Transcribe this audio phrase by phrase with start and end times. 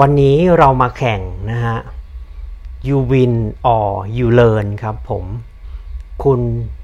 [0.00, 1.78] วันนี้เรามาแข่งนะฮะ
[2.86, 3.34] you win
[3.74, 5.24] or you learn ครับผม
[6.24, 6.40] คุณ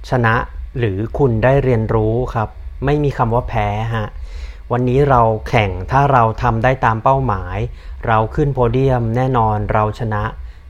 [0.08, 0.34] ชนะ
[0.78, 2.48] หรือคุณได้เรียนรู้ครับ
[2.84, 4.06] ไม่มีคำว่าแพ้ฮะ
[4.72, 7.58] วันนี้เราแข่งถ้าเราทำได้ตามเป้าหมาย
[8.06, 10.25] เราขึ้นโพเดียมแน่นอนเราชนะ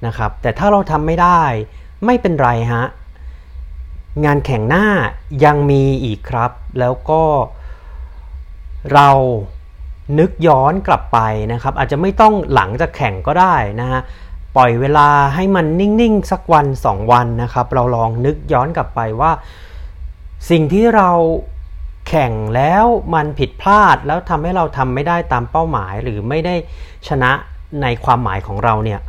[0.06, 1.42] นะครับ แต่ถ้าเราทำไม่ได้
[2.04, 2.84] ไม่เป็นไรฮะ
[4.24, 4.86] งานแข่งหน้า
[5.44, 7.22] ยังมีอีกครับ แล้วก็
[8.94, 9.10] เรา
[10.18, 11.18] นึกย้อนกลับไป
[11.52, 14.00] นะครับ อาจจะไม่ต้องหลังจากแข่งก็ได้นะฮะ
[14.56, 19.32] ปล่อยเวลาให้มันนิ่ง ๆ สักวัน 2 วันนะครับ เราลองนึกย้อนกลับไปว่า
[20.50, 21.10] สิ่งที่เรา
[22.08, 26.54] แข่งแล้วมันผิดพลาดแล้วทำให้เราทำไม่ได้ตามเป้าหมาย หรือไม่ได้
[27.08, 27.32] ชนะ
[27.82, 29.00] ในความหมายของเราเนี่ย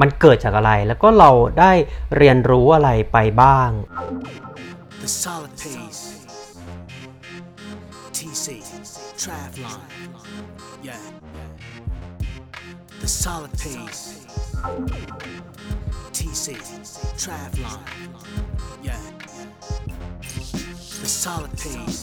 [0.00, 1.72] มันเกิดจากอะไรแล้วก็เราได้
[2.16, 3.70] เรียนรู้อะไรไปบ้าง
[5.02, 6.17] The solid pace.
[8.18, 8.48] TC.
[9.16, 9.80] Travlon.
[10.82, 10.98] Yeah.
[13.00, 14.26] The solid pace.
[16.16, 16.46] TC.
[17.22, 17.78] Travlon.
[18.82, 18.98] Yeah.
[21.02, 22.00] The solid pace.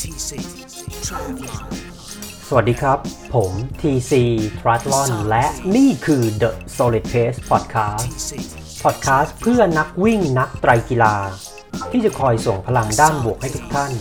[0.00, 0.30] TC.
[1.06, 1.64] Travlon.
[2.48, 2.98] สวัสดีครับ
[3.34, 4.12] ผม TC
[4.60, 8.30] Triathlon และนี่คือ The Solid Pace Podcast TC.
[8.82, 11.14] พอดแคสต์เพื่อนักวิ่งนักไตรกีฬา
[11.90, 13.92] ที่จะคอยส่งพลังด้านบวกให้ทุกท่าน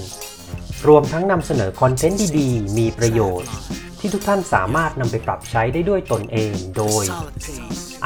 [0.87, 3.51] รวมทั้งนำเสนอคอนเทนต์ดีๆ มีประโยชน์
[3.99, 7.03] ที่ทุกท่านสามารถนำไปปรับใช้ได้ด้วยตนเองโดย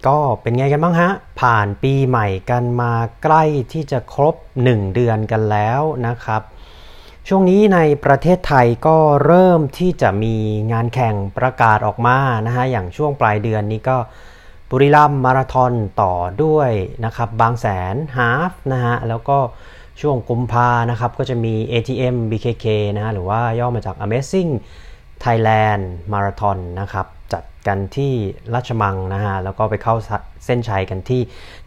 [0.06, 2.92] ก็เป็นไงกันบ้างฮะ ผ่านปีใหม่กันมา
[3.22, 3.42] ใกล้
[3.72, 4.36] ที่จะครบ
[4.66, 6.42] 1 เดือนกันแล้วนะครับ
[7.28, 8.96] ช่วงนี้ในประเทศไทยก็
[9.26, 10.36] เริ่มที่จะมี
[10.72, 13.97] งานแข่งประกาศออกมานะฮะ อย่างช่วงปลายเดือนนี้ก็
[14.72, 15.72] บุรีรัมย์มาราธอน
[16.02, 16.12] ต่อ
[16.44, 16.70] ด้วย
[17.04, 19.38] นะครับบางแสนฮาฟนะฮะแล้วก็
[20.00, 24.50] ช่วงกุมภานะครับก็จะมี ATM BKK นะฮะหรือว่าย่อมาจาก Amazing
[25.24, 25.82] Thailand
[26.12, 28.12] Marathon นะครับจัดกันที่
[28.54, 29.96] ราชมังนะฮะแล้วก็ไปเข้า
[30.44, 31.20] เส้นชัยกันที่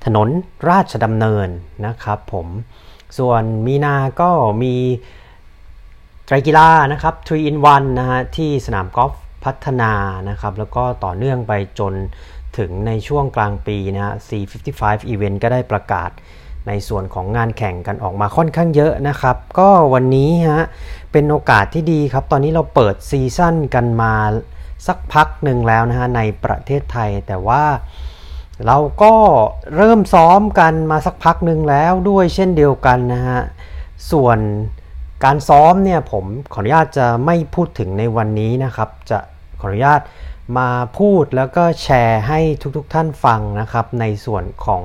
[0.05, 0.27] ถนน
[0.69, 1.47] ราชดำเนิน
[1.85, 2.47] นะครับผม
[3.17, 4.29] ส่วนมีนาก็
[4.63, 4.75] มี
[6.25, 9.13] ไตรกีฬานะครับ3 in 1นะฮะที่สนามกอล์ฟ
[9.43, 9.93] พัฒนา
[10.29, 11.93] นะครับแล้วก็ต่อเนื่องไปจน
[12.57, 14.83] ถึงในช่วงกลางปีนะฮะ C55
[15.13, 16.11] Event ก็ได้ประกาศ
[16.67, 20.63] ในส่วนของงานแข่งกันออกมาค่อนข้างเยอะนะครับ ก็วันนี้ฮะ
[21.11, 24.13] เป็นโอกาสที่ดีครับ ตอนนี้เราเปิดซีซั่นกันมา
[24.87, 27.63] สักพักหนึ่งแล้วนะฮะในประเทศไทยแต่ว่า
[28.65, 29.13] เราก็
[29.75, 33.39] เริ่มซ้อมกันมาสักพักหนึ่งแล้วด้วยเช่นเดียวกันนะฮะ
[34.11, 34.39] ส่วน
[35.23, 39.19] การซ้อมเนี่ยผมขออนุญาตจะไม่พูดถึงในวันนี้นะครับ จะ
[39.59, 40.01] ขออนุญาต
[40.57, 42.39] มาพูดแล้วก็แชร์ให้
[42.77, 44.83] ทุกๆทท่านฟังนะครับในส่วนของ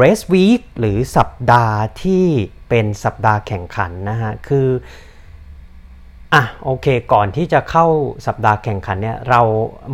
[0.00, 2.26] Race Week หรือสัปดาห์ที่
[2.68, 4.68] เป็นสัปดาห์แข่งขันนะฮะ คือ
[6.34, 7.86] อะโอเคก่อนที่จะเข้า
[8.26, 9.40] สัปดาห์แข่งขันเนี่ยเรา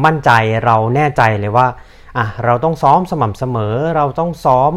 [0.04, 0.30] มั่นใจ
[0.64, 1.66] เราแน่ใจเลยว่า
[2.18, 4.72] อะเราต้องซ้อมสม่ำเสมอ เราต้องซ้อม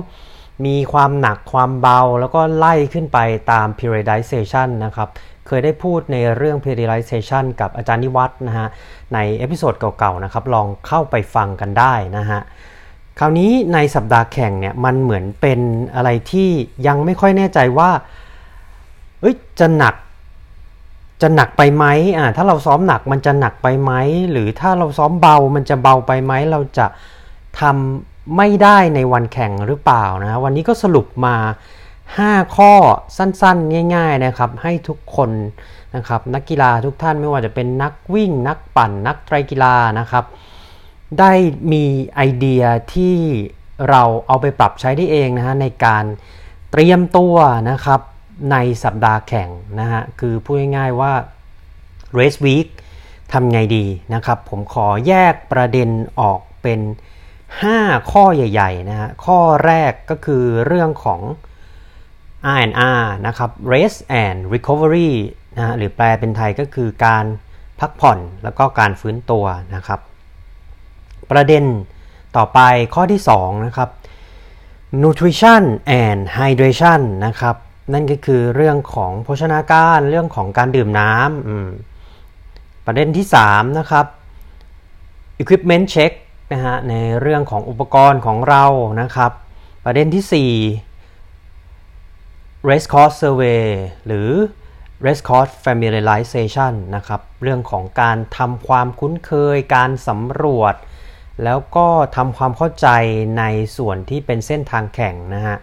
[0.66, 3.20] มีความหนักความเบาแล้วก็ไล่ขึ้นไป
[3.52, 5.10] ตาม periodization นะครับ
[5.48, 8.68] เคยได้พูดในเรื่อง periodization กับอาจารย์นิวัฒน์นะฮะ
[9.14, 12.42] ใน episode เก่าๆนะครับลองเข้าไปฟังกันได้นะฮะ
[13.20, 15.60] คราวนี้ในสัปดาห์แข่งเนี่ยมันเหมือนเป็น
[15.96, 16.50] อะไรที่
[16.88, 17.90] ยังไม่ค่อยแน่ใจว่า
[19.22, 19.96] เอ้ยจะหนัก
[21.22, 21.86] จะหนักไปไหม
[22.18, 23.92] อ่าถ้าเราซ้อมหนักมันจะหนักไปไหม
[24.32, 26.86] หรือถ้าเราซ้อมเบามันจะเบาไปไหมเราจะ
[27.60, 31.36] ทำไม่ได้ในวันแข่งหรือเปล่านะวันนี้ก็สรุปมา
[32.08, 32.74] 5 ข้อ
[33.18, 35.32] สั้นๆ ง่าย ๆนะครับ ให้ทุกคน
[35.96, 40.26] นะครับนักกีฬาทุกท่านไม่ว่าจะเป็นนักวิ่ง นักปั่น นักไตรกีฬานะครับ
[41.20, 41.32] ได้
[41.72, 41.86] มี
[42.16, 42.64] ไอเดีย
[42.94, 43.18] ที่
[43.90, 46.06] เราเอาไปปรับใช้ได้เองนะฮะในการ
[46.72, 47.36] เตรียมตัว
[47.70, 48.02] นะครับ
[48.52, 49.50] ในสัปดาห์แข่ง
[49.80, 51.14] นะฮะคือพูดง่ายๆว่า
[52.18, 52.68] race week
[53.32, 56.80] ทำไงดีนะครับ ผมขอแยกประเด็นออกเป็น
[57.46, 61.22] 5 ข้อใหญ่ๆนะฮะข้อแรกก็คือเรื่องของ
[62.54, 65.12] R&R นะครับ rest and recovery
[65.58, 67.26] นะหรือแปลเป็นไทยก็คือการ
[67.80, 69.46] พักผ่อนแล้วก็การฟื้นตัว
[69.76, 70.00] นะครับ
[71.32, 71.64] ประเด็น
[72.38, 72.60] ต่อไป
[72.94, 73.90] ข้อที่ 2 นะครับ
[75.04, 75.64] nutrition
[76.04, 77.56] and hydration นะครับ
[77.94, 84.06] นั่นก็คือเรื่องของโภชนาการเรื่องของการดื่มน้ำประเด็นที่ 3 นะครับ
[85.42, 86.12] equipment check
[86.52, 88.66] นะฮะในเรื่องของอุปกรณ์ของเรา
[89.02, 89.32] นะครับ
[89.86, 90.54] ประเด็นที่
[90.94, 90.95] 4
[92.70, 93.66] race course survey
[94.06, 94.30] หรือ
[95.06, 100.76] race course familiarization นะครับ เรื่องของการทำความคุ้นเคย การสำรวจ
[101.44, 102.88] แล้วก็ทำความเข้าใจ
[103.38, 103.44] ใน
[103.78, 105.58] ส่วนที่เป็นเส้นทางแข่งนะฮะ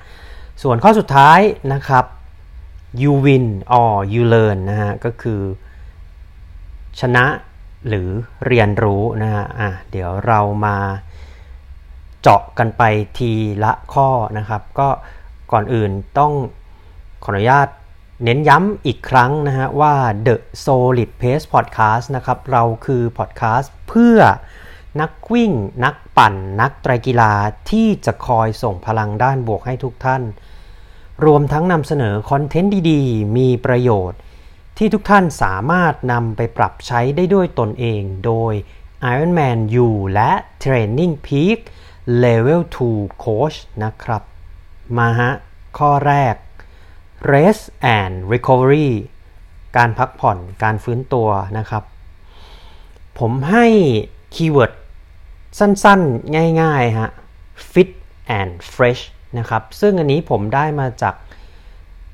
[0.63, 1.41] ส่วนข้อสุดท้าย
[1.73, 2.05] นะครับ
[3.03, 3.47] you win
[3.79, 5.41] or you learn นะฮะ ก็คือ
[7.01, 7.25] ชนะ
[7.89, 8.09] หรือ
[8.47, 10.77] เรียนรู้นะฮะ อะ เดี๋ยวเรามา
[12.21, 12.83] เจาะกันไป
[13.19, 13.33] ที
[13.65, 14.09] ละข้อ
[14.39, 14.89] นะครับ ก็
[15.53, 16.33] ก่อนอื่นต้อง
[17.23, 17.69] ขออนุญาต
[18.25, 19.95] เน้นย้ำอีกครั้งนะฮะว่า
[20.27, 24.19] The Solid Pace Podcast นะครับ เราคือพอดแคสต์เพื่อ
[25.01, 25.53] นักวิ่ง
[25.85, 27.33] นักปั่น นักไตรกีฬา
[27.71, 30.23] ที่จะคอยส่งพลังด้านบวกให้ทุกท่าน
[31.25, 34.19] รวมทั้งนำเสนอคอนเทนต์ดีๆ มีประโยชน์
[34.79, 38.53] ที่ทุกท่านสามารถนำไปปรับใช้ได้ด้วยตนเองโดย
[39.13, 40.31] Ironman U และ
[40.63, 41.59] Training Peak
[42.25, 42.61] Level
[42.93, 44.23] 2 Coach นะครับ
[44.99, 45.31] มาฮะ
[45.79, 46.35] ข้อแรก
[47.33, 47.65] Rest
[47.99, 48.91] and Recovery
[49.77, 51.29] การพักผ่อนการฟื้นตัว
[51.59, 51.85] นะครับ
[53.19, 53.67] ผมให้
[54.35, 54.73] keyword
[55.59, 57.11] สั้นๆ ง่ายๆฮะ
[57.73, 57.91] fit
[58.39, 59.03] and fresh
[59.39, 61.15] นะครับ ซึ่งอันนี้ผมได้มาจาก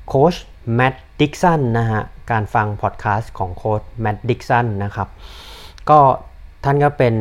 [0.07, 0.35] โค้ช
[0.75, 2.01] แมดดิกสันนะฮะ
[2.31, 5.09] การฟังพอดแคสต์ของโค้ชแมดดิกสันนะครับ
[5.89, 5.99] ก็
[6.63, 7.15] ท่านก็เป็น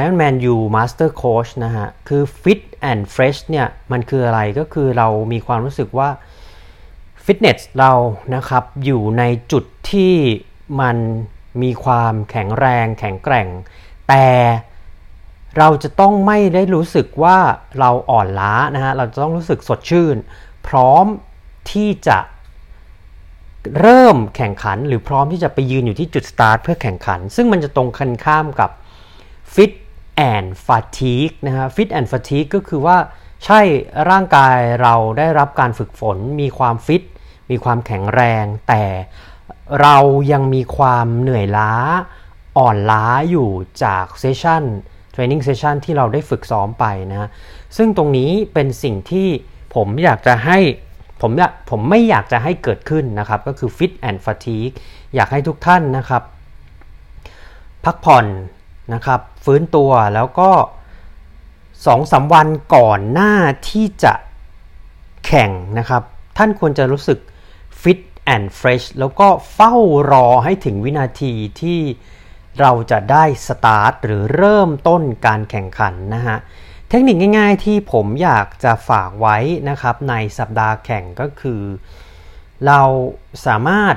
[0.00, 2.60] Ironman U Master Coach นะฮะ คือ fit
[2.90, 6.08] and fresh เนี่ย มันคืออะไรก็คือเรามีความรู้สึกว่า
[7.24, 7.92] ฟิตเนสเรา
[8.34, 10.14] นะครับอยู่ในจุดที่
[10.80, 10.96] มัน
[11.62, 13.48] มีความแข็งแรงแข็งแกร่ง
[14.08, 14.26] แต่
[15.58, 17.38] เราจะต้องไม่ได้รู้สึกว่า
[17.78, 20.16] เราอ่อนล้านะฮะเราจะต้องรู้สึกสดชื่น
[20.68, 21.04] พร้อม
[21.72, 22.18] ที่จะ
[23.80, 28.70] เริ่มแข่งขัน หรือพร้อมที่จะไปยืนอยู่ที่จุดสตาร์ทเพื่อแข่งขัน ซึ่งมันจะตรงคันข้ามกับ
[29.54, 29.72] fit
[30.32, 32.96] and fatigue นะฮะ fit and fatigue ก็คือว่า
[33.44, 33.60] ใช่
[34.10, 37.02] ร่างกายเราได้รับการฝึกฝนมีความฟิต
[37.52, 38.84] มีความแข็งแรง แต่
[39.80, 39.96] เรา
[40.32, 41.72] ยังมีความเหนื่อยล้า
[42.58, 43.50] อ่อนล้าอยู่
[43.84, 44.62] จาก session
[45.12, 47.28] training session ที่เราได้ฝึกซ้อมไปนะ
[47.76, 49.28] ซึ่งตรงนี้เป็นสิ่งที่
[49.74, 50.58] ผมอยากจะให้
[51.20, 51.30] ผม
[51.70, 54.74] ผมไม่อยากจะให้เกิดขึ้นนะครับ ก็คือ fit and fatigue
[55.14, 56.22] อยากให้ทุกท่านนะครับ
[57.84, 58.26] พักผ่อน
[58.94, 60.50] นะครับ ฟื้นตัวแล้วก็
[61.86, 63.34] สองสาวันก่อนหน้า
[63.68, 64.12] ที่จะ
[65.26, 66.02] แข่งนะครับ
[66.38, 67.18] ท่านควรจะรู้สึก
[67.82, 68.00] fit
[68.34, 69.74] and fresh แล้วก็เฝ้า
[70.12, 71.80] รอให้ถึงวินาทีที่
[72.60, 76.38] เราจะได้สตาร์ทหรือเริ่มต้นการแข่งขันนะฮะ
[76.88, 79.36] เทคนิคง่ายๆที่ผมอยากจะฝากไว้
[79.68, 81.62] นะครับในสัปดาห์แข่งก็คือ
[82.66, 82.80] เรา
[83.46, 83.96] สามารถ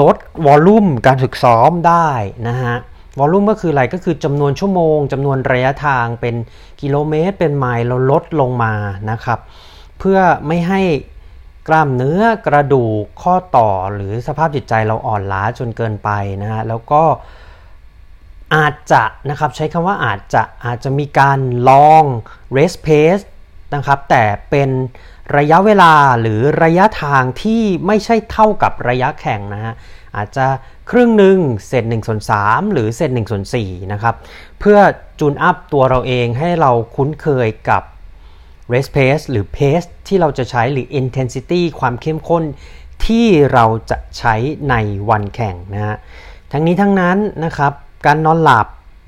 [0.00, 2.10] ลดวอลลุ่มการฝึกซ้อมได้
[2.48, 2.76] นะฮะ
[3.18, 6.34] วอลลุ่มก็คืออะไรก็คือจำนวนชั่วโมงจำนวนระยะทางเป็น
[6.80, 8.74] กิโลเมตร เป็นไมล์เราลดลงมา
[9.10, 9.38] นะครับ
[9.98, 10.80] เพื่อไม่ให้
[11.70, 16.10] กล้ามเนื้อกระดูกข้อต่อหรือสภาพจิตใจเราอ่อนล้าจนเกินไป
[16.42, 17.02] นะฮะแล้วก็
[18.54, 22.04] อาจจะนะครับใช้คำว่าอาจจะอาจจะมีการลอง
[22.56, 23.24] race pace
[23.74, 24.70] นะครับแต่เป็น
[25.36, 29.74] ระยะเวลาหรือระยะทางที่ไม่ใช่เท่ากับระยะแข่งนะฮะ
[30.16, 30.46] อาจจะ
[30.90, 34.14] ครึ่งหนึ่งเศษ1ส่วน3หรือเศษ1ส่วน4นะครับ
[34.60, 34.78] เพื่อ
[35.20, 37.82] จูนอัพตัวเราเองให้เราคุ้นเคยกับ
[38.72, 42.44] race pace หรือ pace ที่เราจะใช้หรือ intensity ความเข้มข้น
[43.06, 44.34] ที่เราจะใช้
[44.70, 44.74] ใน
[45.10, 45.96] วันแข่งนะฮะ
[46.52, 47.72] ทั้งนี้ทั้งนั้นนะครับ
[48.06, 48.66] การนอนหลับ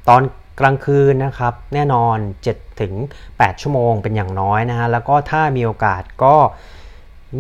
[0.09, 0.23] ตอน
[0.61, 2.17] กลางคืนนะครับแน่นอน
[2.49, 2.93] 7 ถึง
[3.29, 6.37] 8 ชั่วโมงเป็นอย่างน้อยนะฮะแล้วก็ถ้ามีโอกาสก็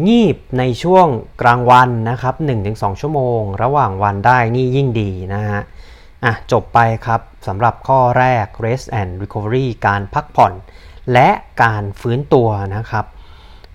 [0.06, 1.06] งีบในช่วง
[1.42, 2.34] กลางวันนะครับ
[2.68, 5.60] 1-2 ชั่วโมง ระหว่างวันได้นี่ยิ่งดีนะฮะ
[6.24, 10.52] อะจบไปครับสำหรับข้อแรก rest and recovery การพักผ่อน
[11.12, 11.30] และ
[11.62, 13.04] การฟื้นตัวนะครับ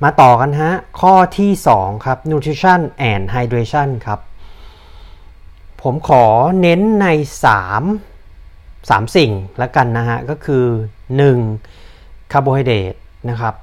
[0.04, 2.82] มาต่อกันฮะ ข้อที่ 2 ครับ nutrition
[3.12, 4.20] and hydration ครับ
[5.82, 6.26] ผมขอ
[6.62, 7.08] เน้นใน
[7.94, 9.32] 3 3 สิ่ง
[9.62, 10.66] ละกันนะฮะ ก็คือ
[11.48, 12.32] 1.
[12.32, 12.94] คาร์โบไฮเดรต
[13.30, 13.56] นะครับ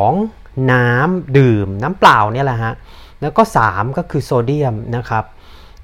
[0.00, 0.70] 2.
[0.72, 2.72] น้ำดื่มน้ำเปล่าเนี่ยแหละฮะ
[3.20, 5.24] แล้วก็ 3 ก็คือโซเดียมนะครับ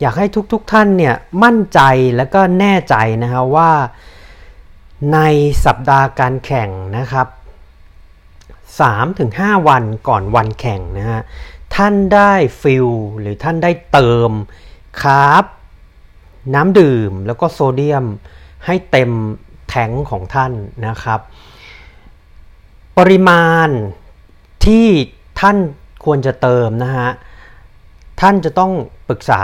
[0.01, 1.81] อยากให้ทุกๆทท่านเนี่ยมั่นใจ
[2.17, 3.71] แล้วก็แน่ใจนะฮะว่า
[5.13, 5.19] ใน
[5.65, 7.29] สัปดาห์การแข่งนะครับ
[8.89, 11.21] 3-5 วันก่อนวันแข่งนะฮะ
[11.75, 12.89] ท่านได้ฟิล
[13.21, 14.31] หรือท่านได้เติม
[15.01, 15.45] คาร์บ
[16.55, 18.05] น้ำดื่มแล้วก็โซเดียม
[18.67, 19.11] ให้เต็ม
[19.69, 20.53] แทงของท่าน
[20.87, 21.21] นะครับ
[22.99, 23.69] ปริมาณ
[24.65, 24.87] ที่
[25.41, 25.57] ท่าน
[26.05, 27.11] ควรจะเติมนะฮะ
[28.21, 28.73] ท่านจะต้อง
[29.09, 29.43] ปรึกษา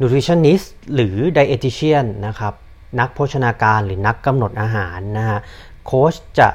[0.00, 2.54] nutritionist หรือ dietitian นะครับ
[3.00, 5.38] นักโภชนาการหรือนักกำหนดอาหารนะฮะ
[5.84, 6.48] โค้ชจะ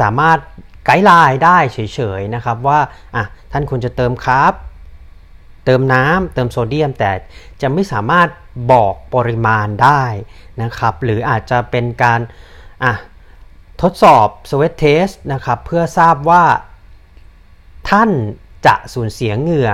[0.00, 0.38] สามารถ
[0.84, 1.78] guideline ได้เฉ
[2.18, 2.80] ยๆนะครับว่า
[3.14, 4.52] อะท่านควรจะเติม carb
[5.64, 7.12] เติมน้ำเติมโซเดียม แต่
[7.62, 8.28] จะไม่สามารถ
[8.72, 10.02] บอกปริมาณได้
[10.62, 12.20] นะครับ หรืออาจจะเป็นการ
[12.84, 12.92] อะ
[13.82, 16.44] ทดสอบ sweat test นะครับเพื่อทราบว่า
[17.90, 18.10] ท่าน
[18.66, 19.70] จะสูญเสียเหงื่อ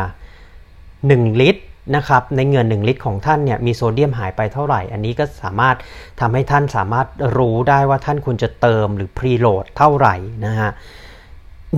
[0.68, 1.62] 1 ลิตร
[1.96, 5.76] นะครับในเหงื่อ 1 ลิตรของท่านเนี่ยมีโซเดียมหายไปเท่าไหร่ อันนี้ก็สามารถ
[6.20, 10.14] ทำให้ท่านสามารถรู้ได้ว่าท่านควรจะเติมหรือพรีโหลดเท่าไหร่
[10.46, 10.70] นะฮะ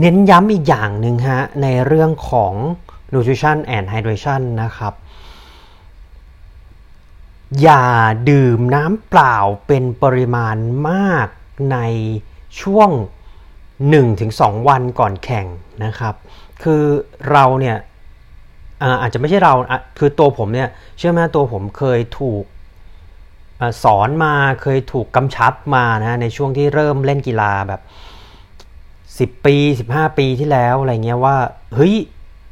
[0.00, 2.52] เน้นย้ำอีกอย่างหนึ่งฮะในเรื่องของ
[3.12, 4.94] nutrition and hydration นะครับ
[7.62, 7.84] อย่า
[8.30, 10.56] ดื่มน้ำเปล่าเป็นปริมาณ
[10.90, 11.28] มาก
[11.72, 11.78] ใน
[12.62, 12.90] ช่วง
[14.04, 15.46] 1-2 วันก่อนแข่ง
[15.84, 16.14] นะครับ
[16.62, 16.82] คือ
[17.30, 17.76] เราเนี่ย
[19.02, 19.54] อาจจะไม่ใช่เรา
[19.98, 22.44] คือตัวผมเนี่ยเชื่อไหมตัวผมเคยถูก
[23.84, 27.80] สอนมาเคยถูกกำชับมานะในช่วงที่เริ่มเล่นกีฬาแบบ
[29.38, 29.56] 10 ปี
[29.88, 31.36] 15 ปีที่แล้วอะไรเงี้ยว่า
[31.74, 31.94] เฮ้ย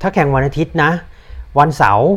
[0.01, 0.91] ถ้าแข่งวันอาทิตย์นะ
[1.59, 2.09] วันเสาร์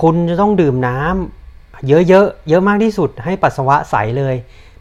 [0.00, 2.08] คุณจะต้องดื่มน้ำเยอะๆ
[2.48, 4.34] เยอะมากที่สุดให้ปัสสาวะใสเลย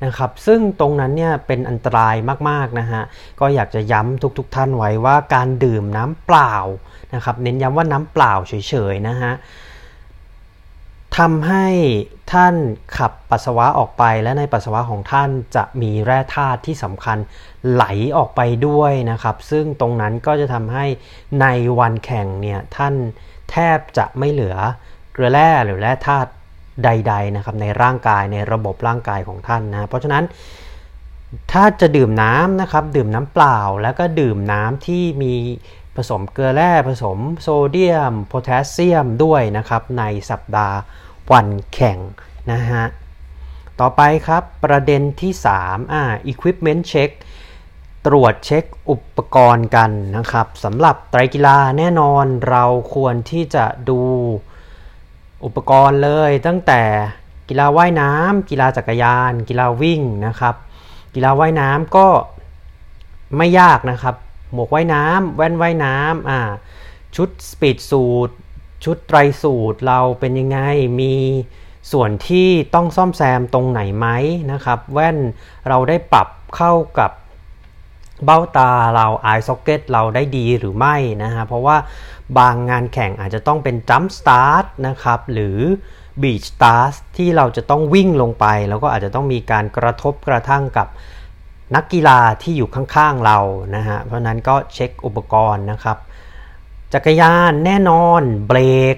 [0.05, 2.15] นะครับซึ่งตรงนั้นเนี่ยเป็นอันตราย
[2.49, 3.03] มากๆนะฮะ
[3.39, 6.55] ก็อยากจะย้ำทุกๆทท่านไว้ว่าการดื่มน้ำเปล่า
[7.13, 8.53] นะครับเน้นย้ำว่าน้ำเปล่าเฉ
[8.91, 9.33] ยๆนะฮะ
[11.17, 11.67] ทำให้
[12.33, 12.55] ท่าน
[12.97, 17.17] ขับปัสสาวะออกไปและในปัสสาวะของท่านจะมีแร่ธาตุที่สำคัญ
[17.71, 17.85] ไหล
[18.17, 20.85] ออกไปด้วยนะครับ ซึ่งตรงนั้นก็จะทำให้
[21.41, 21.47] ใน
[21.79, 22.93] วันแข่งเนี่ยท่าน
[23.51, 24.57] แทบจะไม่เหลือ
[25.13, 26.29] เกลือแร่หรือแร่ธาตุ
[26.83, 30.23] ใดๆนะครับในร่างกายในระบบร่างกายของท่านนะเพราะฉะนั้น
[31.51, 35.35] ถ้าจะดื่มน้ำนะครับดื่มน้ำเปล่าแล้วก็ดื่มน้ำที่มี
[35.95, 40.77] ผสมเกลือแร่ผสมโซเดียมโพแทสเซียมด้วยนะครับในสัปดาห์
[41.31, 41.97] วันแข่ง
[42.51, 42.85] นะฮะ
[43.79, 45.31] ต่อไปครับประเด็นที่
[45.61, 47.11] 3อ่า equipment check
[48.07, 54.01] ตรวจเช็คอุปกรณ์กันนะครับสำหรับไตรกีฬาแน่นอนเราควรที่จะดู
[55.45, 56.81] อุปกรณ์เลยตั้งแต่
[57.49, 60.55] กีฬาว่ายน้ำกีฬาจักรยาน กีฬาวิ่งนะครับ
[61.15, 62.07] กีฬาว่ายน้ำก็
[63.37, 64.15] ไม่ยากนะครับ
[64.53, 66.39] หมวกว่ายน้ำแว่นว่ายน้ำอ่า
[67.15, 68.29] ชุดสปีดสูท
[68.83, 70.59] ชุดไตรสูตรเราเป็นยังไง
[71.01, 71.15] มี
[71.91, 74.07] ส่วนที่ต้องซ่อมแซมตรงไหนไหม
[74.51, 75.17] นะครับ แว่น
[75.67, 77.11] เราได้ปรับเข้ากับ
[78.25, 81.77] เบ้าตาเรา eye socket เราได้ดีหรือไม่นะฮะเพราะว่า
[82.37, 85.59] บางงานแข่งอาจจะต้องเป็น jump start นะครับหรือ
[86.21, 90.87] beach start ที่เราจะต้องวิ่งลงไป แล้วก็อาจจะต้องมีการกระทบกระทั่งกับ
[91.75, 93.39] นักกีฬาที่อยู่ข้างๆเรา
[93.75, 95.97] นะฮะเพราะนั้นก็เช็คอุปกรณ์นะครับ
[96.93, 98.59] จักรยานแน่นอนเบร
[98.95, 98.97] ก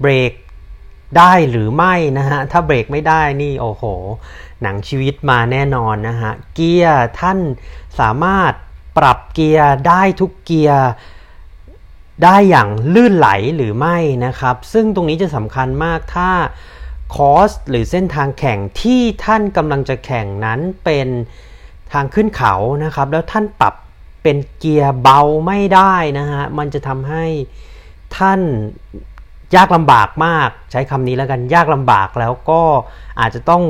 [0.00, 0.32] เบรก
[1.18, 3.84] ได้หรือไม่นะฮะ ถ้าเบรกไม่ได้นี่โอ้โห
[4.62, 7.38] หนังชีวิตมาแน่นอนนะฮะ เกียร์ท่าน
[8.00, 8.52] สามารถ
[8.98, 10.88] ปรับเกียร์ได้ทุกเกียร์
[12.22, 16.30] ได้อย่างลื่นไหลหรือไม่นะครับ ซึ่งตรงนี้จะสำคัญมากถ้า
[17.14, 21.08] คอร์สหรือเส้นทางแข่งที่ท่านกำลังจะแข่งนั้นเป็น
[21.92, 22.54] ทางขึ้นเขา
[22.84, 23.74] นะครับ แล้วท่านปรับ
[24.22, 27.24] เป็นเกียร์เบาไม่ได้นะฮะมันจะทำให้
[28.16, 28.40] ท่าน
[29.56, 32.62] ยากลำบากมาก ใช้คำนี้แล้วกันยากลำบากแล้วก็
[33.20, 33.62] อาจจะต้อง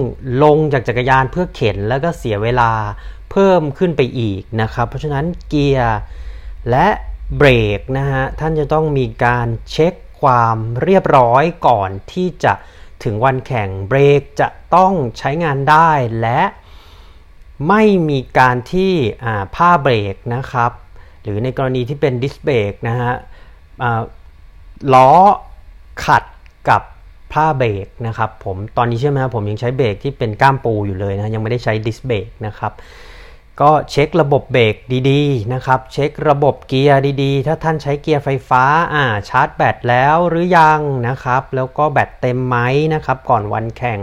[0.43, 2.71] ลงจากจักรยานเพื่อเข็นแล้วก็เสียเวลา
[3.31, 5.97] เพิ่มขึ้นไปอีกนะครับ เพราะฉะนั้นเกียร์
[6.71, 6.87] และ
[7.37, 7.49] เบร
[7.79, 12.53] กนะฮะท่านจะต้องมีการเช็คความเรียบร้อยก่อนที่จะ
[13.05, 16.41] ถึงวันแข่งเบรกจะต้องใช้งานได้และ
[17.69, 18.93] ไม่มีการที่
[19.55, 20.73] ผ้าเบรกนะครับ
[21.23, 23.13] หรือในกรณีที่เป็นดิสเบรกนะฮะ
[24.95, 25.11] ล้อ
[26.05, 26.25] ขัด
[26.69, 26.83] กับ
[27.33, 32.73] ผ้าเบรกนะครับผมตอนนี้ใช่ไหมครับผมยังใช้เบรกที่เป็นก้ามปูอยู่เลยนะยังไม่ได้ใช้ดิสเบรกนะครับ
[33.61, 34.77] ก็เช็คระบบเบรก
[35.11, 42.57] ดีๆนะครับ เช็คระบบเกียร์ดีๆ ถ้าท่านใช้เกียร์ไฟฟ้าอ่าชาร์จแบตแล้วหรือยังนะครับ แล้วก็แบตเต็มไหม
[42.95, 44.01] นะครับ ก่อนวันแข่ง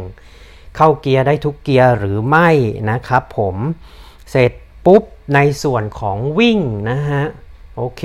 [0.76, 2.50] เข้าเกียร์ได้ทุกเกียร์หรือไม่
[2.90, 3.56] นะครับผม
[4.30, 4.52] เสร็จ
[4.86, 5.04] ปุ๊บ
[5.36, 7.24] ในส่วนของวิ่งนะฮะ
[7.76, 8.04] โอเค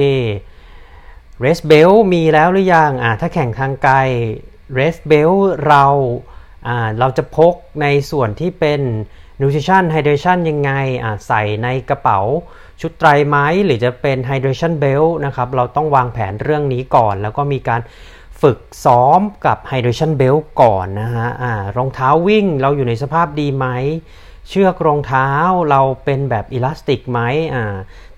[1.41, 3.97] เรสเบลมีแล้วหรือยังอ่าถ้าแข่งทางไกล
[4.75, 5.33] เรสเบล
[5.67, 5.85] เรา
[6.67, 8.83] อ่าเราจะพกในส่วนที่เป็น
[9.41, 12.21] nutrition hydration ยังไงอ่าใส่ในกระเป๋า
[12.81, 17.81] ชุดไตรไม้หรือจะเป็น hydration belt นะครับเราต้องวางแผนเรื่องนี้ก่อน แล้วก็มีการ
[18.43, 23.67] ฝึกซ้อมกับ hydration belt ก่อนนะฮะอ่ารองเท้าวิ่งเราอยู่ในสภาพดีไหม
[24.49, 25.29] เชือกรองเท้า
[25.71, 27.21] เราเป็นแบบอิลาสติกไหม
[27.55, 27.65] อ่า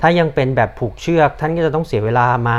[0.01, 2.59] ถ้ายังเป็นแบบผูกเชือกท่านก็จะต้องเสียเวลามา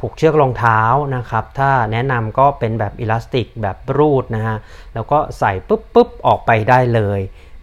[0.00, 0.80] ผูกเชือกรองเท้า
[1.16, 4.56] นะครับ ถ้าแนะนำก็เป็นแบบอิลาสติกแบบรูดนะฮะ
[4.94, 7.20] แล้วก็ใส่ปุ๊บปุ๊บออกไปได้เลย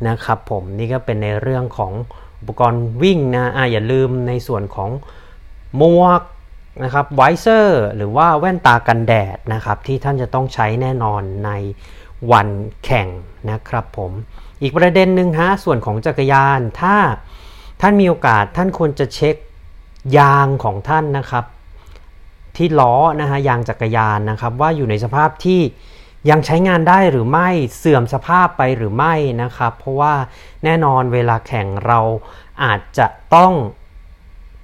[0.07, 1.91] นะครับผมนี่ก็เป็นในเรื่องของ
[2.39, 4.89] อุปกรณ์วิ่งนะอ่าอย่าลืมในส่วนของ
[5.77, 6.21] หมวก
[6.83, 11.51] นะครับไวเซอร์หรือว่าแว่นตากันแดดนะครับที่ท่านจะต้องใช้แน่นอนใน
[12.31, 12.47] วัน
[12.83, 13.07] แข่ง
[13.51, 14.11] นะครับผม
[14.61, 16.95] อีกประเด็นหนึ่งฮะส่วนของจักรยานถ้า
[17.81, 19.35] ท่านมีโอกาสท่านควรจะเช็ค
[20.17, 21.45] ยางของท่านนะครับ
[22.55, 25.61] ที่ล้อนะฮะยางจักรยานนะครับว่าอยู่ในสภาพที่
[26.29, 30.13] ยังใช้งานได้หรือไม่เสื่อมสภาพไปหรือไม่นะครับ เพราะว่า
[30.63, 31.99] แน่นอนเวลาแข่งเรา
[32.63, 33.53] อาจจะต้อง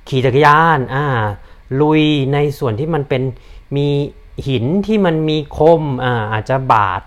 [0.09, 1.05] ขี่จักรยานอ่า
[1.81, 3.21] ลุยในส่วนที่มันเป็น
[3.75, 3.87] มี
[4.47, 7.01] หินที่มันมีคมอ่าอาจจะบาด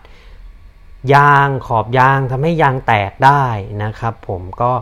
[1.14, 3.44] ยางขอบยางทำให้ยางแตกได้
[3.82, 4.72] นะครับ ผมก็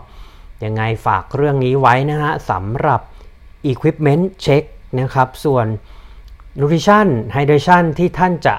[0.65, 3.01] ยังไงฝากเรื่องนี้ไว้นะฮะสำหรับ
[3.71, 4.65] Equipment Check
[5.01, 5.67] นะครับ ส่วน
[6.59, 8.55] Nutrition Hydration ที่ท่านจะ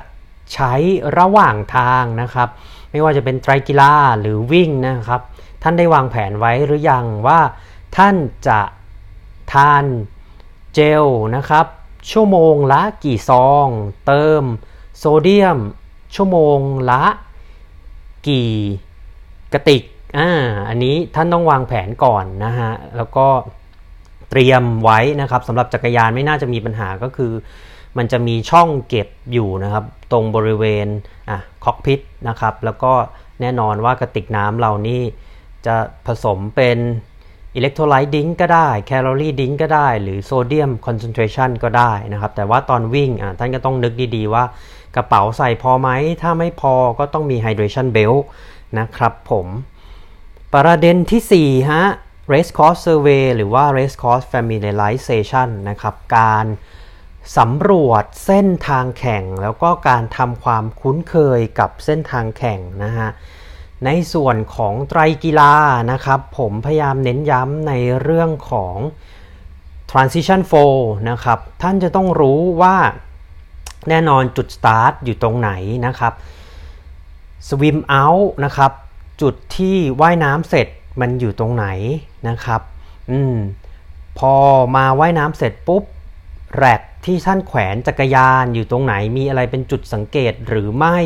[0.53, 0.73] ใช้
[1.19, 2.49] ระหว่างทางนะครับ
[2.91, 5.21] ไม่ว่าจะเป็นไตรกีฬาหรือวิ่งนะครับ
[5.63, 7.39] ท่านได้วางแผนไว้หรือยังว่า
[7.97, 8.15] ท่าน
[8.47, 8.60] จะ
[9.53, 9.86] ทาน
[10.73, 11.05] เจล
[11.36, 11.65] นะครับ
[12.12, 13.67] ชั่วโมงละกี่ซอง
[14.05, 14.43] เติม
[14.97, 15.58] โซเดียม
[16.15, 17.03] ชั่วโมงละ
[18.27, 18.51] กี่
[19.53, 19.84] กระติก
[20.17, 20.29] อ่า
[20.69, 23.27] อันนี้ท่านต้องวางแผนก่อนนะฮะแล้วก็
[24.29, 27.31] เตรียมไว้นะครับสำหรับจักรยานไม่น่าจะมีปัญหาก็คือ
[27.97, 30.88] มันจะมีช่องเก็บอยู่นะครับ ตรงบริเวณ
[31.29, 32.93] อะ cockpit นะครับ แล้วก็
[33.41, 35.01] แน่นอนว่ากระติกน้ำเรานี่
[35.65, 35.75] จะ
[36.08, 36.77] ผสมเป็น
[37.55, 44.43] electrolyte drink ก็ได้ calorie drink ก็ได้ หรือ sodium concentration ก็ได้นะครับ แต่ว่าตอนวิ่งอะท่านก็ต้องนึกดีๆว่า
[44.95, 45.89] กระเป๋าใส่พอไหม
[46.21, 48.13] ถ้าไม่พอก็ต้องมี hydration belt
[48.79, 49.47] นะครับผม
[50.53, 51.84] ประเด็นที่ 4 ฮะ
[52.34, 56.45] race course survey หรือว่า race course familiarization นะครับ การ
[57.38, 63.09] สำรวจเส้นทางแข่ง แล้วก็การทำความคุ้นเคยกับเส้นทางแข่งนะฮะ
[63.85, 65.53] ในส่วนของไตรกีฬา
[65.91, 68.75] นะครับ ผมพยายามเน้นย้ำในเรื่องของ
[69.91, 70.75] transition flow
[71.09, 72.75] นะครับ ท่านจะต้องรู้ว่า
[73.89, 75.51] แน่นอนจุด start อยู่ตรงไหน
[75.85, 76.13] นะครับ
[77.47, 78.71] swim out นะครับ
[79.21, 80.67] จุดที่ว่ายน้ำเสร็จ
[80.99, 81.65] มันอยู่ตรงไหน
[82.29, 82.61] นะครับ
[83.11, 83.35] อืม
[84.19, 84.33] พอ
[84.75, 85.83] มาว่ายน้ำเสร็จปุ๊บ
[86.59, 90.99] แรก ที่ท่านแขวนจักรยานอยู่ตรงไหนมีอะไรเป็นจุดสังเกตหรือไม่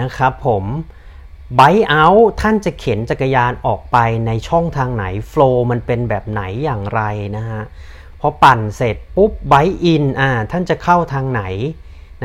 [0.00, 0.64] นะครับผม
[1.56, 2.06] ไบเอา
[2.40, 7.02] ท่านจะเข็นจักรยานออกไปในช่องทางไหนโฟล์มันเป็นแบบไหนอย่างไร
[7.36, 7.62] นะฮะ
[8.20, 11.42] พอปั่นเสร็จปุ๊บไบอินอ่าท่านจะเข้าทางไหน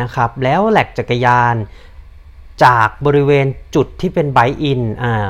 [0.01, 1.55] นะครับแล้วแหลกจักรยาน
[2.65, 5.27] จากบริเวณจุดที่เป็นไบอินอ่า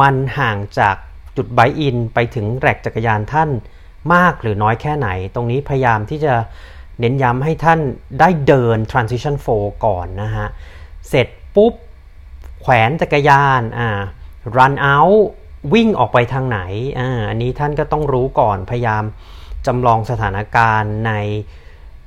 [0.00, 0.96] มันห่างจาก
[1.36, 3.50] จุดไบอินไปถึงแรกจักรยานท่าน
[4.14, 6.34] มากหรือน้อยแค่ไหน ตรงนี้พยายามที่จะ
[7.00, 7.80] เน้นย้ำให้ท่าน
[8.20, 10.46] ได้เดิน transition flow ก่อนนะฮะ
[11.08, 11.72] เสร็จปุ๊บ
[12.62, 13.88] แขวนจักรยานอ่า
[14.56, 15.20] run out
[15.74, 16.60] วิ่งออกไปทางไหน
[16.98, 19.04] อ่าอันนี้ท่านก็ต้องรู้ก่อนพยายาม
[19.66, 21.12] จำลองสถานการณ์ใน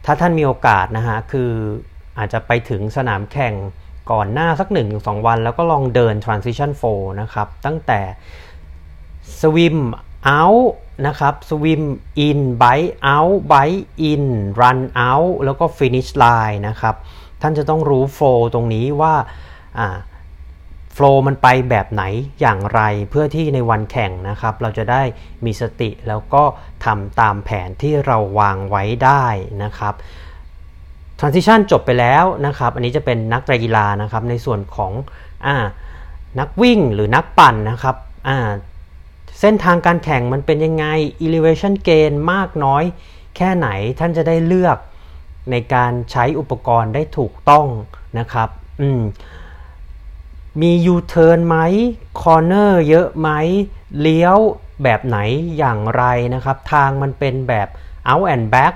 [0.05, 1.51] ถ้าท่านมีโอกาสนะฮะ คือ
[2.17, 3.53] อาจจะไปถึงสนามแข่ง
[4.11, 8.01] ก่อนหน้าสัก 1-2 วัน แล้วก็ลองเดิน transition 4นะครับ ตั้งแต่
[9.39, 9.79] swim
[10.39, 10.67] out
[11.07, 11.83] นะครับ swim
[12.27, 14.23] in bite out bite in
[14.59, 16.95] run out แล้วก็ finish line นะครับ
[17.41, 19.13] ท่านจะต้องรู้ flow ตรงนี้ว่า
[19.79, 19.97] อ่า
[20.95, 22.03] flow มันไปแบบไหน
[22.41, 25.01] อย่างไรเพื่อที่ในวันแข่งนะครับ เราจะได้
[25.45, 26.43] มีสติแล้วก็
[26.85, 29.25] ทำตามแผนที่เราวางไว้ได้
[29.63, 29.93] นะครับ
[31.19, 34.91] transition จบไปแล้วนะครับ อันนี้จะเป็นนักกีฬานะครับในส่วนของ
[35.45, 35.47] อ
[36.39, 37.95] นักวิ่งหรือนักปั่นนะครับ
[39.39, 40.85] เส้นทางการแข่งมันเป็นยังไง
[41.25, 42.83] elevation gain มากน้อย
[43.35, 43.67] แค่ไหน
[43.99, 44.77] ท่านจะได้เลือก
[45.51, 47.65] ในการใช้อุปกรณ์ได้ถูกต้อง
[48.19, 48.49] นะครับ
[48.81, 49.01] อืม
[50.61, 51.57] มี U-turn ไหม
[52.21, 53.29] corner เยอะไหม
[54.01, 54.37] เลี้ยว
[54.83, 55.17] แบบไหน
[55.57, 57.67] อย่างไรนะครับ ทางมันเป็นแบบ
[58.11, 58.73] out and back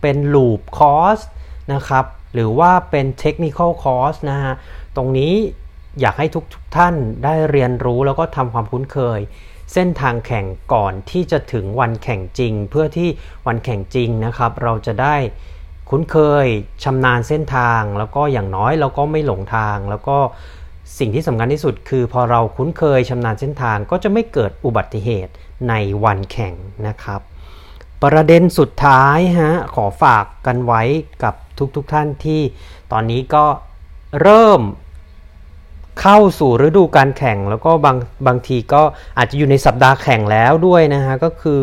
[0.00, 1.24] เป็น loop course
[1.72, 4.54] นะครับ หรือว่าเป็น technical course นะฮะ
[4.96, 5.32] ตรงนี้
[6.00, 6.94] อยากให้ทุกทท่าน
[7.24, 9.20] ได้เรียนรู้แล้วก็ทำความคุ้นเคย
[9.72, 13.08] เส้นทางแข่งก่อนที่จะถึงวันแข่งจริง เพื่อที่
[13.46, 15.16] วันแข่งจริงนะครับ เราจะได้
[15.90, 16.46] คุ้นเคย
[16.84, 20.16] ชำนาญเส้นทาง แล้วก็อย่างน้อยเราก็ไม่หลงทาง แล้วก็
[20.98, 25.32] สิ่งที่สำคัญที่สุดคือ พอเราคุ้นเคยชำนาญเส้นทางก็จะไม่เกิดอุบัติเหตุ
[25.68, 26.54] ในวันแข่ง
[26.86, 27.20] นะครับ
[28.02, 30.82] ประเด็นสุดท้ายฮะขอฝากกันไว้
[31.22, 31.34] กับ
[31.76, 32.40] ทุกๆทท่านที่
[32.92, 33.44] ตอนนี้ก็
[34.22, 34.60] เริ่ม
[36.00, 38.82] เข้าสู่ฤดูการแข่ง แล้วก็บางบางทีก็
[39.18, 41.62] อาจจะอยู่ในสัปดาห์แข่งแล้วด้วยนะฮะก็คือ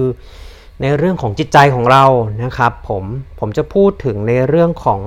[0.81, 2.05] ในเรื่องของจิตใจของเรา
[2.43, 3.03] นะครับผม
[3.39, 5.01] ผมจะพูดถึงในเรื่องของ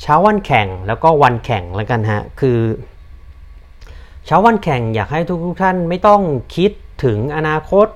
[0.00, 2.58] เช้าวันแข่งแล้วก็วันแข่งแล้วกันฮะคือ
[4.26, 6.22] เช้าวันแข่งอยากให้ทุกๆท่านไม่ต้อง
[6.56, 6.70] คิด
[7.04, 7.86] ถึงอนาคต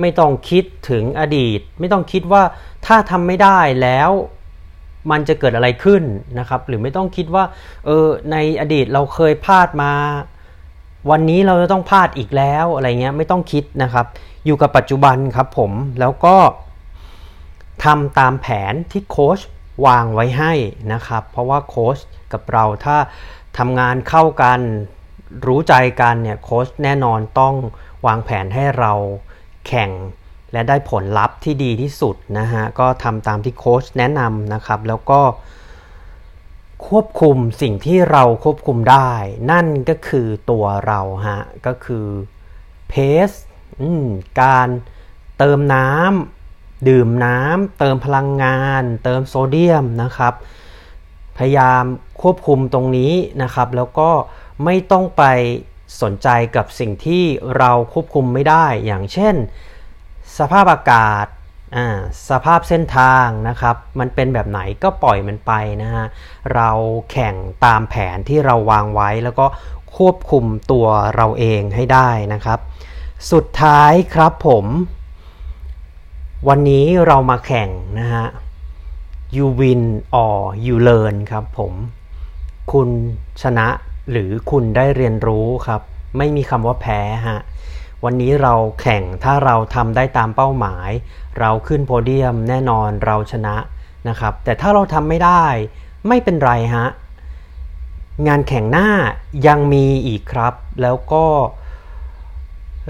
[0.00, 2.42] ไม่ต้องคิดถึงอดีต ไม่ต้องคิดว่า
[2.86, 4.10] ถ้าทำไม่ได้แล้ว
[5.10, 6.02] มันจะเกิดอะไรขึ้น
[6.38, 7.44] นะครับ หรือไม่ต้องคิดว่า
[7.86, 9.92] เออในอดีตเราเคยพลาดมา
[11.10, 14.06] วันนี้เราจะต้องพลาดอีกแล้วอะไรเงี้ยไม่ต้องคิดนะครับ
[14.46, 16.36] อยู่กับปัจจุบันครับผมแล้วก็
[17.84, 19.40] ทำตามแผนที่โค้ช
[19.86, 20.52] วางไว้ให้
[20.92, 21.98] นะครับ เพราะว่าโค้ช
[22.32, 22.96] กับเราถ้า
[23.58, 24.60] ทำงานเข้ากัน
[25.46, 27.54] รู้ใจกันเนี่ยโค้ชแน่นอนต้อง
[28.06, 28.92] วางแผนให้เรา
[29.66, 29.90] แข่ง
[30.52, 35.20] และได้ผลลัพธ์ที่ดีที่สุดนะฮะก็ทำตามที่โค้ชแนะนำนะครับ แล้วก็
[36.88, 39.10] ควบคุมสิ่งที่เราควบคุมได้
[39.50, 42.06] นั่นก็คือตัวเราฮะก็คือ
[42.88, 42.94] เพ
[43.28, 43.30] ส
[44.40, 44.68] การ
[45.38, 50.34] เติมน้ำดื่มน้ำเติมพลังงาน เติมโซเดียมนะครับ
[51.36, 51.84] พยายาม
[52.22, 53.12] ควบคุมตรงนี้
[53.42, 54.10] นะครับ แล้วก็
[54.64, 55.22] ไม่ต้องไป
[56.02, 57.24] สนใจกับสิ่งที่
[57.58, 59.34] เราควบคุมไม่ได้อย่างเช่น
[60.38, 61.26] สภาพอากาศ
[62.30, 66.04] สภาพเส้นทางนะครับ มันเป็นแบบไหนก็ปล่อยมันไปนะฮะ
[66.54, 66.70] เรา
[67.10, 69.46] แข่งตามแผนที่เราวางไว้แล้วก็
[69.96, 72.58] ควบคุมตัวเราเองให้ได้นะครับ
[73.32, 74.66] สุดท้ายครับผม
[76.48, 77.68] วันนี้เรามาแข่ง
[78.00, 78.26] นะฮะ
[79.36, 79.82] you win
[80.22, 81.72] or you learn ครับผม
[82.72, 82.88] คุณ
[83.42, 83.68] ชนะ
[84.10, 85.80] หรือคุณได้เรียนรู้ครับ
[86.16, 87.40] ไม่มีคำว่าแพ้ฮะ
[88.04, 90.90] วันนี้เราแข่งถ้าเราทำได้ตามเป้าหมาย
[91.40, 93.56] เราขึ้นโพเดียมแน่นอนเราชนะ
[94.08, 95.44] นะครับ แต่ถ้าเราทำไม่ได้
[96.08, 96.86] ไม่เป็นไรฮะ
[98.28, 98.88] งานแข่งหน้า
[99.46, 101.24] ยังมีอีกครับ แล้วก็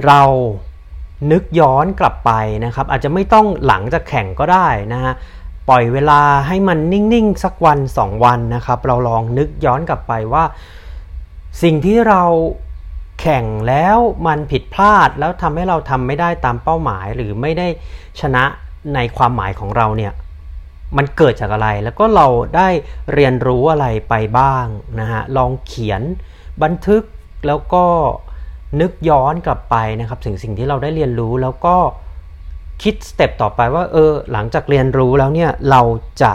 [0.06, 0.22] เรา
[1.32, 2.32] นึกย้อนกลับไป
[2.64, 5.12] นะครับ อาจจะไม่ต้องหลังจากแข่งก็ได้นะฮะ
[5.68, 10.44] ปล่อยเวลาให้มันนิ่งๆ สักวันสองวันนะครับ เราลองนึกย้อนกลับไปว่า
[11.62, 12.22] สิ่งที่เรา
[13.22, 17.68] แข่งแล้วมันผิดพลาดแล้วทำให้เราทำไม่ได้ตามเป้าหมายหรือไม่ได้
[18.20, 18.44] ชนะ
[18.94, 20.12] ในความหมายของเราเนี่ย
[20.96, 22.68] มันเกิดจากอะไรแล้วก็เราได้
[23.14, 24.66] เรียนรู้อะไรไปบ้าง
[25.00, 26.02] นะฮะลองเขียน
[26.62, 27.02] บันทึก
[27.46, 27.84] แล้วก็
[28.80, 31.76] นึกย้อนกลับไปนะครับถึงสิ่งที่เราได้เรียนรู้แล้วก็
[32.82, 35.82] คิดสเต็ปต่อไปว่าเออหลังจากเรียนรู้แล้วเนี่ยเรา
[36.22, 36.32] จะ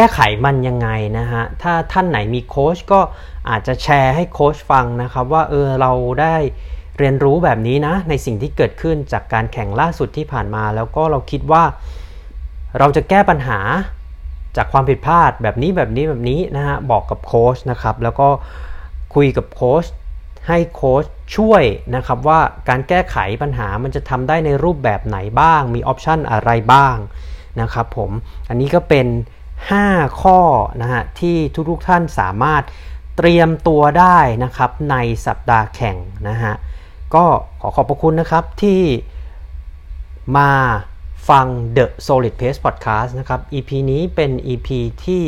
[0.00, 3.00] แก้ไขมันยังไงนะฮะ ถ้าท่านไหนมีโค้ชก็
[3.50, 6.36] อาจจะแชร์ให้โค้ชฟังนะครับ ว่าเออเราได้
[6.98, 11.62] เรียนรู้แบบนี้นะ ในสิ่งที่เกิดขึ้นจากการแข่งล่าสุดที่ผ่านมา แล้วก็เราคิดว่า
[12.78, 13.60] เราจะแก้ปัญหา
[14.56, 18.28] จากความผิดพลาดแบบนี้แบบนี้แบบนี้นะฮะบอกกับโค้ชนะครับ แล้วก็
[19.14, 19.84] คุยกับโค้ช
[20.48, 21.04] ให้โค้ช
[21.36, 21.62] ช่วย
[21.94, 26.96] นะครับว่าการแก้ไขปัญหามันจะทำได้ในรูปแบบไหนบ้าง มีออปชันอะไรบ้าง
[27.60, 28.10] นะครับผม
[28.48, 29.06] อันนี้ก็เป็น
[29.66, 30.40] 5 ข้อ
[30.82, 31.36] นะฮะที่
[31.70, 32.62] ทุกๆท่านสามารถ
[33.16, 35.96] เตรียมตัวได้นะครับในสัปดาห์แข่ง
[36.28, 36.54] นะฮะ
[37.14, 37.24] ก็
[37.60, 38.82] ขอขอบพระคุณนะครับที่
[40.36, 40.50] มา
[41.28, 44.68] ฟัง The Solid Pace Podcast นะครับ EP นี้เป็น EP
[45.06, 45.22] ที่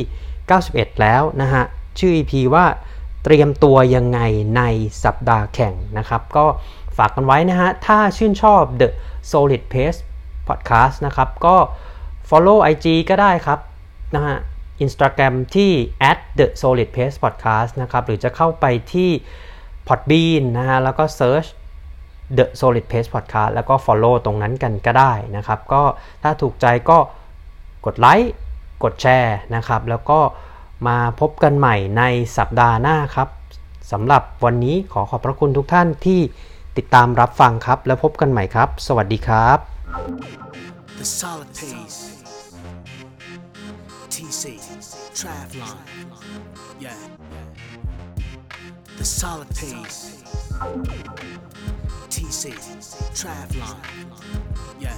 [0.48, 1.64] 91 แล้วนะฮะ
[1.98, 2.66] ชื่อ EP ว่า
[3.24, 4.20] เตรียมตัวยังไง
[4.56, 4.62] ใน
[5.04, 6.46] สัปดาห์แข่งนะครับ ก็
[6.96, 8.88] ฝากกันไว้นะฮะ ถ้าชื่นชอบ The
[9.30, 10.00] Solid Pace
[10.48, 11.56] Podcast นะครับ ก็
[12.28, 13.58] follow IG ก็ได้ครับ
[14.14, 14.36] นะฮะ
[14.84, 15.72] Instagram ที่
[16.10, 19.10] at the solid pace podcast นะครับ หรือจะเข้าไปที่
[19.88, 21.48] Podbean นะฮะ แล้วก็ search
[22.38, 25.82] The Solid Pace Podcast แล้วก็ follow ตรงนั้นกันก็ได้นะครับ ก็
[26.22, 26.98] ถ้าถูกใจก็
[27.86, 28.32] กดไลค์
[28.84, 30.20] กดแชร์นะครับ แล้วก็
[30.88, 32.02] มาพบกันใหม่ใน
[32.36, 33.28] สัปดาห์หน้าครับ
[33.92, 36.20] สำหรับวันนี้ขอขอบพระคุณทุกท่านที่
[36.76, 39.58] ติดตามรับฟังครับ แล้วพบกันใหม่ครับ สวัสดีครับ
[40.98, 42.09] The solid pace.
[44.30, 44.46] TC.
[45.18, 45.78] Travlon.
[46.78, 46.94] Yeah.
[48.96, 50.22] The solid pace.
[52.14, 52.44] TC.
[53.18, 53.76] Travlon.
[54.78, 54.94] Yeah.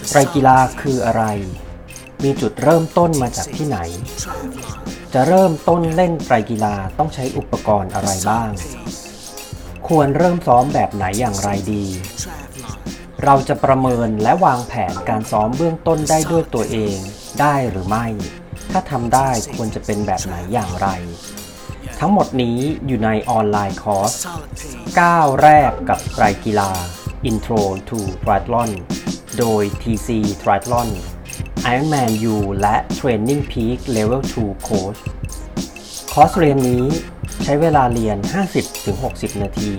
[0.00, 1.24] The ไตรกีฬา solid คืออะไร
[2.22, 3.78] มีจุดเริ่มต้นมาจากที่ไหน
[4.22, 4.78] Travlon.
[5.14, 9.00] จะเริ่มต้นเล่นไตรกีฬาต้องใช้อุปกรณ์อะไรบ้าง Pace.
[9.88, 11.84] ควรเริ่มซ้อมแบบไหนอย่างไรดี
[12.22, 12.78] Travlon.
[13.24, 16.98] เราจะประเมินและวางแผนการซ้อมเบื้องต้นได้ด้วยตัวเอง
[17.40, 18.06] ได้หรือไม่
[18.70, 20.88] ถ้าทำได้ควรจะเป็นแบบไหนอย่างไร
[22.00, 24.92] ทั้งหมดนี้อยู่ในออนไลน์คอร์ส Solid pace.
[25.00, 26.70] ก้าวแรกกับไตรกีฬา
[27.30, 28.70] Intro to Triathlon
[29.38, 30.08] โดย TC
[30.42, 30.88] Triathlon
[31.72, 35.00] Ironman U และ Training Peak Level 2 Coach
[36.12, 36.84] คอร์สเรียนนี้
[37.44, 38.16] ใช้เวลาเรียน
[38.80, 39.72] 50-60 นาที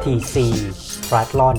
[0.00, 0.34] tc
[1.08, 1.56] triathlon